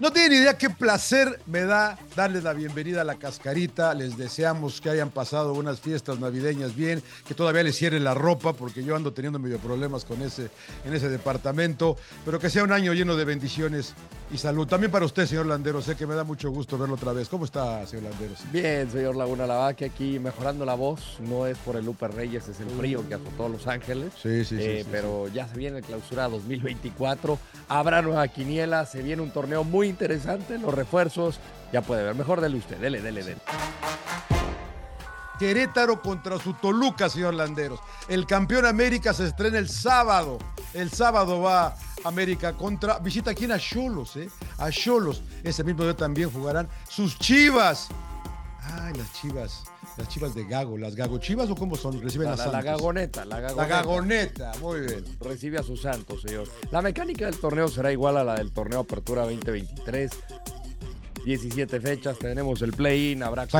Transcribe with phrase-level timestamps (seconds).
[0.00, 3.92] No tienen idea qué placer me da darles la bienvenida a la cascarita.
[3.92, 8.54] Les deseamos que hayan pasado unas fiestas navideñas bien, que todavía les cierren la ropa,
[8.54, 10.48] porque yo ando teniendo medio problemas con ese,
[10.86, 13.92] en ese departamento, pero que sea un año lleno de bendiciones
[14.32, 14.66] y salud.
[14.66, 17.28] También para usted, señor Landero, sé que me da mucho gusto verlo otra vez.
[17.28, 18.38] ¿Cómo está, señor Landeros?
[18.50, 22.08] Bien, señor Laguna, la verdad que aquí mejorando la voz, no es por el Lupe
[22.08, 24.14] Reyes, es el frío que azotó Los Ángeles.
[24.22, 27.38] Sí, sí, sí, Eh, sí, pero ya se viene el clausura 2024,
[27.68, 31.38] habrá nueva quiniela, se viene un torneo muy interesante, los refuerzos,
[31.72, 33.40] ya puede ver, mejor dele usted, dele, dele, dele.
[35.40, 37.80] Querétaro contra su Toluca, señor Landeros.
[38.08, 40.38] El campeón América se estrena el sábado.
[40.74, 42.98] El sábado va América contra.
[42.98, 44.28] Visita aquí a Cholos, ¿eh?
[44.58, 45.22] A Cholos.
[45.42, 47.88] Ese mismo día también jugarán sus chivas.
[48.60, 49.64] Ay, las chivas.
[49.96, 50.78] Las chivas de Gago.
[50.78, 52.00] ¿Las Gago Chivas o cómo son?
[52.00, 52.64] Reciben La, a la- la Santos.
[52.64, 53.76] gagoneta, la La gagoneta.
[53.76, 54.52] Gagoneta.
[54.60, 55.04] Muy bien.
[55.20, 56.48] Recibe a sus santos, señor.
[56.70, 60.10] La mecánica del torneo será igual a la del torneo Apertura 2023.
[61.24, 63.50] 17 fechas, tendremos el play-in, habrá Sí.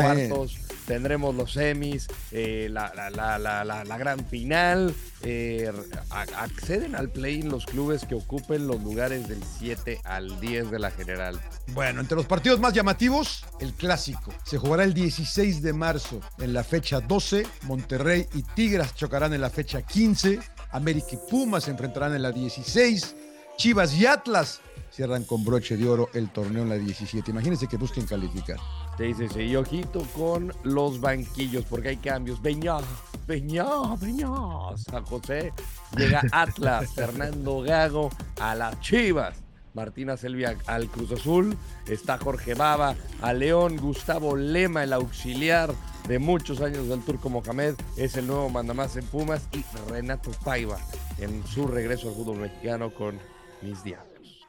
[0.95, 3.39] Tendremos los semis, eh, la, la- la-
[3.85, 4.93] la- gran final.
[5.23, 5.71] eh,
[6.09, 10.91] acceden al play-in los clubes que ocupen los lugares del 7 al 10 de la
[10.91, 11.39] general.
[11.75, 14.33] Bueno, entre los partidos más llamativos, el clásico.
[14.45, 17.47] Se jugará el 16 de marzo en la fecha 12.
[17.65, 20.41] Monterrey y Tigres chocarán en la fecha 15.
[20.73, 23.15] América y Pumas se enfrentarán en la 16.
[23.59, 27.31] Chivas y Atlas cierran con broche de oro el torneo en la 17.
[27.31, 28.57] Imagínense que busquen calificar.
[29.01, 29.41] Sí, sí, sí.
[29.45, 32.43] Y ojito con los banquillos, porque hay cambios.
[32.43, 32.81] Beñá,
[33.27, 33.65] Beñá,
[33.99, 34.29] Beñá.
[34.77, 35.55] San José
[35.97, 39.39] llega Atlas, Fernando Gago a las Chivas.
[39.73, 41.57] Martina Selvia al Cruz Azul,
[41.87, 45.73] está Jorge Baba, a León, Gustavo Lema, el auxiliar
[46.09, 50.77] de muchos años del Turco Mohamed, es el nuevo mandamás en Pumas, y Renato Paiva
[51.19, 53.19] en su regreso al fútbol mexicano con
[53.63, 54.47] mis diablos.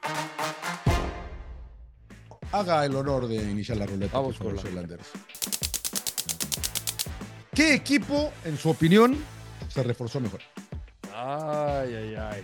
[2.51, 4.17] Haga el honor de iniciar la ruleta.
[4.17, 5.07] Vamos con la señor Landeros.
[7.53, 9.17] ¿Qué equipo, en su opinión,
[9.69, 10.41] se reforzó mejor?
[11.13, 12.43] Ay, ay, ay.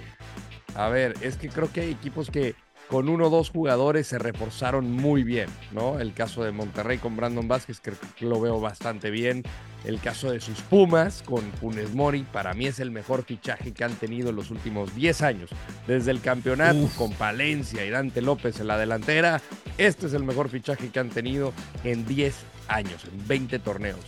[0.76, 2.56] A ver, es que creo que hay equipos que
[2.90, 6.00] con uno o dos jugadores se reforzaron muy bien, ¿no?
[6.00, 7.94] El caso de Monterrey con Brandon Vázquez, que
[8.26, 9.44] lo veo bastante bien.
[9.86, 13.84] El caso de sus Pumas con Funes Mori, para mí es el mejor fichaje que
[13.84, 15.50] han tenido en los últimos 10 años.
[15.86, 19.42] Desde el campeonato con Palencia y Dante López en la delantera,
[19.78, 22.36] este es el mejor fichaje que han tenido en 10
[22.68, 24.00] años, en 20 torneos.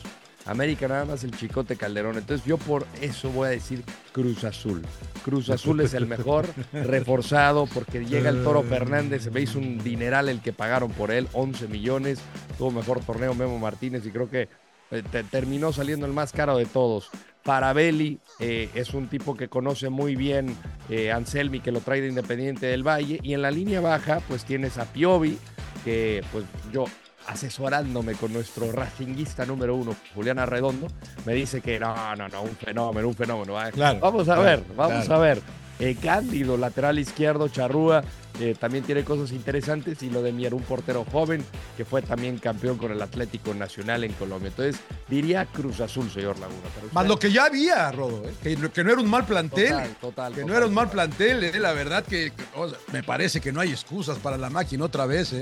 [0.51, 2.17] América nada más el Chicote Calderón.
[2.17, 4.81] Entonces yo por eso voy a decir Cruz Azul.
[5.23, 9.77] Cruz Azul es el mejor reforzado porque llega el Toro Fernández, se me hizo un
[9.83, 12.19] dineral el que pagaron por él, 11 millones,
[12.57, 14.47] tuvo mejor torneo Memo Martínez y creo que
[14.91, 17.09] eh, te- terminó saliendo el más caro de todos.
[17.43, 20.55] Parabelli eh, es un tipo que conoce muy bien
[20.89, 23.19] eh, Anselmi, que lo trae de Independiente del Valle.
[23.23, 25.37] Y en la línea baja, pues tienes a Piovi,
[25.85, 26.43] que pues
[26.73, 26.85] yo
[27.29, 30.87] asesorándome con nuestro racinguista número uno, Julián Arredondo,
[31.25, 33.55] me dice que no, no, no, un fenómeno, un fenómeno.
[33.71, 35.21] Claro, vamos a claro, ver, vamos claro.
[35.21, 35.41] a ver.
[35.81, 38.03] Eh, Cándido, lateral izquierdo, Charrúa,
[38.41, 40.03] eh, también tiene cosas interesantes.
[40.03, 41.41] Y lo de Mier, un portero joven
[41.77, 44.49] que fue también campeón con el Atlético Nacional en Colombia.
[44.49, 46.59] Entonces, diría Cruz Azul, señor Laguna.
[46.91, 48.33] Más lo que ya había, Rodo, ¿eh?
[48.43, 49.69] que, no- que no era un mal plantel.
[49.69, 51.07] Total, total, que no era un mal total.
[51.11, 51.59] plantel, ¿eh?
[51.61, 54.83] la verdad que que, o sea, me parece que no hay excusas para la máquina
[54.83, 55.33] otra vez.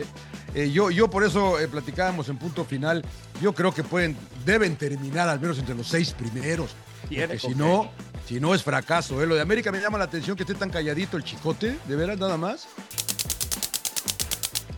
[0.53, 0.72] ¿Eh?
[0.72, 3.03] Yo, yo por eso eh, platicábamos en punto final,
[3.41, 4.16] yo creo que pueden,
[4.46, 6.72] deben terminar al menos entre los seis primeros.
[7.02, 7.91] Porque si no,
[8.28, 9.22] si no es fracaso.
[9.22, 9.28] ¿eh?
[9.28, 12.18] Lo de América me llama la atención que esté tan calladito el chicote, de veras
[12.18, 12.68] nada más.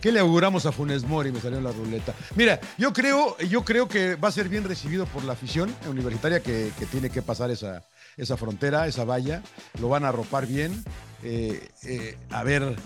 [0.00, 1.30] ¿Qué le auguramos a Funes Mori?
[1.30, 2.14] Me salió en la ruleta.
[2.34, 6.40] Mira, yo creo, yo creo que va a ser bien recibido por la afición universitaria
[6.40, 7.84] que, que tiene que pasar esa,
[8.16, 9.42] esa frontera, esa valla.
[9.78, 10.84] Lo van a arropar bien.
[11.22, 12.76] Eh, eh, a ver,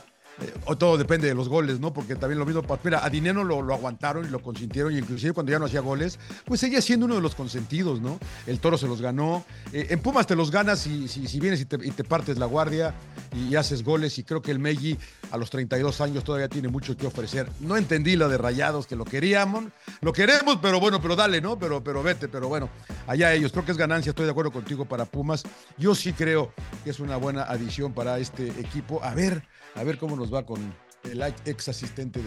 [0.40, 1.92] eh, todo depende de los goles, ¿no?
[1.92, 4.98] Porque también lo mismo, pa- mira, a Dineno lo, lo aguantaron y lo consintieron, y
[4.98, 8.18] inclusive cuando ya no hacía goles, pues seguía siendo uno de los consentidos, ¿no?
[8.46, 9.44] El Toro se los ganó.
[9.72, 12.94] Eh, en Pumas te los ganas si, si, vienes te, y te partes la guardia.
[13.34, 14.96] Y haces goles y creo que el Meji
[15.30, 17.48] a los 32 años todavía tiene mucho que ofrecer.
[17.60, 19.64] No entendí lo de Rayados, que lo queríamos,
[20.00, 21.58] lo queremos, pero bueno, pero dale, ¿no?
[21.58, 22.68] Pero, pero vete, pero bueno,
[23.06, 23.52] allá ellos.
[23.52, 25.42] Creo que es ganancia, estoy de acuerdo contigo para Pumas.
[25.78, 26.52] Yo sí creo
[26.84, 29.02] que es una buena adición para este equipo.
[29.02, 29.42] A ver,
[29.74, 32.20] a ver cómo nos va con el ex asistente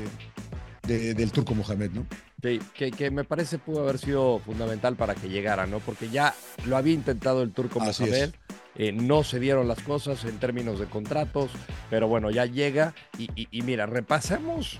[0.83, 2.05] de, del Turco Mohamed, ¿no?
[2.41, 5.79] Sí, que, me parece pudo haber sido fundamental para que llegara, ¿no?
[5.79, 6.33] Porque ya
[6.65, 8.31] lo había intentado el Turco Mohamed.
[8.77, 11.51] Eh, no se dieron las cosas en términos de contratos,
[11.89, 14.79] pero bueno, ya llega y, mira, repasemos.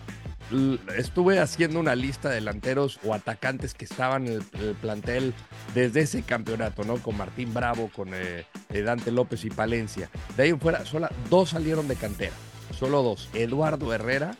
[0.96, 5.34] Estuve haciendo una lista de delanteros o atacantes que estaban en el, plantel
[5.74, 6.98] desde ese campeonato, ¿no?
[6.98, 10.10] Con Martín Bravo, con eh, eh, Dante López y Palencia.
[10.38, 12.34] De ahí en fuera, solo dos salieron de cantera
[12.78, 14.36] solo dos, Eduardo Herrera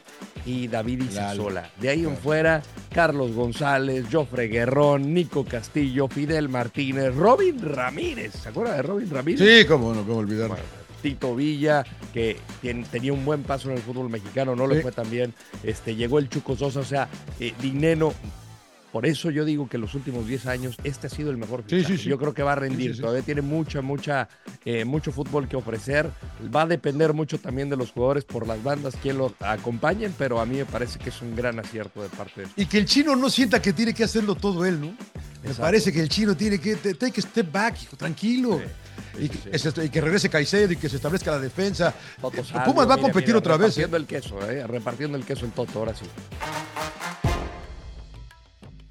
[0.46, 1.72] y David Isasola.
[1.80, 2.64] De ahí en fuera,
[2.94, 8.34] Carlos González, Jofre Guerrón, Nico Castillo, Fidel Martínez, Robin Ramírez.
[8.34, 9.40] ¿Se acuerda de Robin Ramírez?
[9.40, 10.52] Sí, cómo no, cómo olvidar.
[11.02, 12.38] Tito Villa, que
[12.92, 15.34] tenía un buen paso en el fútbol mexicano, no le fue tan bien.
[15.64, 17.08] Este, llegó el Chuco Sosa, o sea,
[17.40, 18.14] eh, Dineno
[18.92, 21.64] por eso yo digo que los últimos 10 años este ha sido el mejor.
[21.68, 23.00] Sí, sí, yo creo que va a rendir.
[23.00, 24.30] Todavía tiene mucha, mucha,
[24.66, 26.10] eh, mucho fútbol que ofrecer.
[26.54, 30.40] Va a depender mucho también de los jugadores por las bandas quien lo acompañen, pero
[30.40, 32.52] a mí me parece que es un gran acierto de parte de él.
[32.56, 34.96] Y que el chino no sienta que tiene que hacerlo todo él, ¿no?
[35.44, 38.62] Me parece que el chino tiene que take a step back, tranquilo.
[39.20, 41.94] y, que, regrese Caicedo y que se establezca la defensa.
[42.66, 43.78] Pumas va a competir otra vez.
[43.78, 43.82] ¿eh?
[43.82, 44.68] Repartiendo el queso, ¿eh?
[44.68, 46.06] repartiendo el queso en Toto, ahora sí.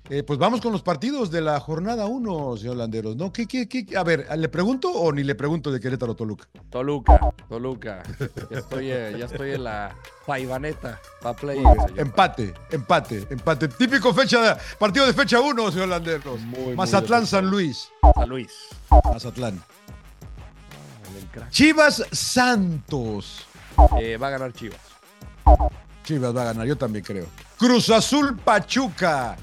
[0.08, 3.32] Eh, pues vamos con los partidos de la jornada 1, señor Landeros, ¿no?
[3.32, 3.84] ¿Qué, qué, qué?
[3.96, 6.46] A ver, ¿le pregunto o ni le pregunto de Querétaro Toluca?
[6.70, 7.18] Toluca,
[7.48, 8.04] Toluca.
[8.50, 11.60] Ya estoy, eh, ya estoy en la paivaneta para play.
[11.96, 13.66] Empate, empate, empate.
[13.66, 16.40] Típico fecha, partido de fecha 1, señor Landeros.
[16.76, 17.90] Mazatlán, San Luis.
[18.14, 18.52] San Luis.
[19.12, 19.60] Mazatlán.
[21.50, 23.44] Chivas Santos.
[24.00, 24.80] Eh, va a ganar Chivas.
[26.04, 27.26] Chivas va a ganar, yo también creo.
[27.58, 29.36] Cruz Azul Pachuca.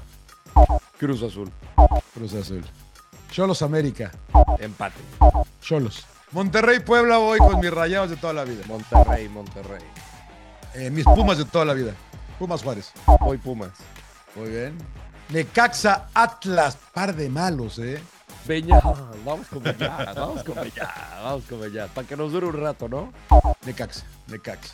[1.04, 1.52] Cruz Azul.
[2.14, 2.64] Cruz Azul.
[3.30, 4.10] Cholos América.
[4.58, 4.96] Empate.
[5.60, 6.06] Cholos.
[6.30, 8.64] Monterrey Puebla voy con mis rayados de toda la vida.
[8.66, 9.82] Monterrey, Monterrey.
[10.72, 11.92] Eh, mis Pumas de toda la vida.
[12.38, 12.90] Pumas Juárez.
[13.20, 13.72] Voy Pumas.
[14.34, 14.78] Muy bien.
[15.28, 16.78] Necaxa Atlas.
[16.94, 18.00] Par de malos, ¿eh?
[18.46, 18.80] Peña,
[19.26, 21.86] vamos con Peña, vamos con Peña, vamos con Peña.
[21.88, 23.12] Para que nos dure un rato, ¿no?
[23.66, 24.72] Necaxa, Necaxa.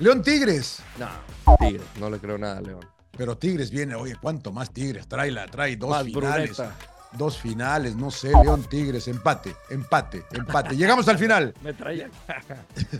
[0.00, 0.80] León Tigres.
[0.98, 2.99] No, Tigres, no le creo nada a León.
[3.20, 5.06] Pero Tigres viene, oye, ¿cuánto más Tigres?
[5.06, 6.62] Trae, la, trae dos finales.
[7.12, 10.74] Dos finales, no sé, León Tigres, empate, empate, empate.
[10.74, 11.52] Llegamos al final.
[11.62, 12.10] Me traían.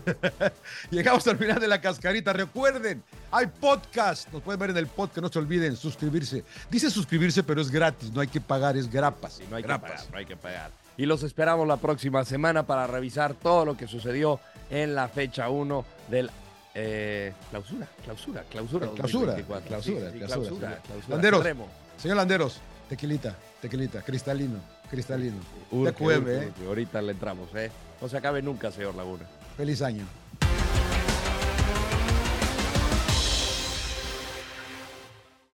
[0.91, 2.35] Llegamos al final de la cascarita.
[2.35, 4.31] Recuerden, hay podcast.
[4.31, 5.23] Nos pueden ver en el podcast.
[5.23, 6.45] No se olviden suscribirse.
[6.71, 8.13] Dice suscribirse, pero es gratis.
[8.13, 9.41] No hay que pagar, es grapas.
[9.49, 10.71] no hay que pagar, no hay que pagar.
[10.99, 14.39] Y los esperamos la próxima semana para revisar todo lo que sucedió
[14.69, 16.31] en la fecha 1 del
[16.75, 18.87] eh, clausura, clausura, clausura.
[18.93, 21.47] Clausura, clausura, clausura, Landeros,
[21.97, 25.39] señor Landeros, tequilita, tequilita, cristalino, cristalino.
[25.71, 26.53] Urge, ¿eh?
[26.67, 27.71] Ahorita le entramos, ¿eh?
[28.01, 29.25] No se acabe nunca, señor Laguna.
[29.57, 30.05] Feliz año.